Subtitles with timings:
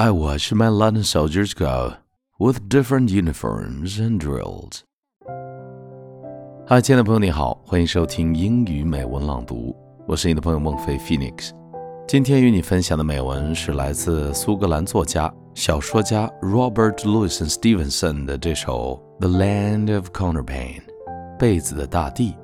[0.00, 1.92] I watched my leaden soldiers go
[2.38, 4.80] with different uniforms and drills.
[6.66, 9.76] 嗨，亲爱的朋友，你好，欢迎收听英语美文朗读，
[10.06, 11.50] 我是你的朋友孟非 Phoenix。
[12.08, 20.80] 今天与你分享的美文是来自苏格兰作家、小说家 Robert Louis Stevenson 的这首《The Land of Counterpane》，
[21.38, 22.34] 被子的大地。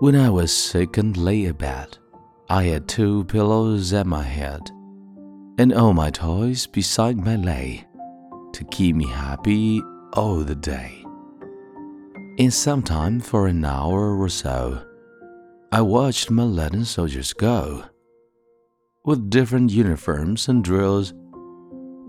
[0.00, 1.98] When I was sick and lay abed,
[2.48, 4.70] I had two pillows at my head,
[5.58, 7.84] and all my toys beside me lay,
[8.52, 11.04] to keep me happy all the day.
[12.38, 14.80] And sometime for an hour or so,
[15.72, 17.82] I watched my leaden soldiers go,
[19.04, 21.12] with different uniforms and drills,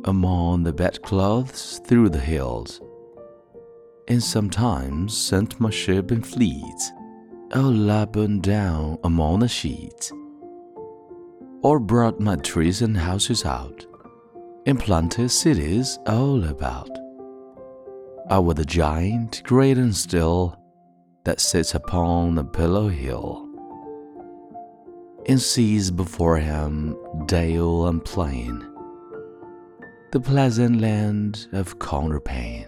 [0.03, 2.81] among the bedclothes through the hills,
[4.07, 6.91] and sometimes sent my ship in fleets
[7.58, 10.12] lap and down among the sheets,
[11.62, 13.86] or brought my trees and houses out,
[14.66, 16.90] and planted cities all about.
[18.30, 20.55] I was the giant, great and still,
[21.24, 23.48] that sits upon a pillow hill,
[25.27, 28.64] and sees before him dale and plain,
[30.12, 32.68] the pleasant land of counterpane.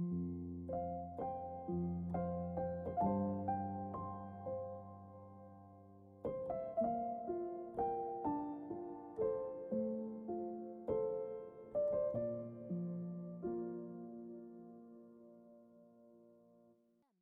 [0.00, 0.35] Mm-hmm.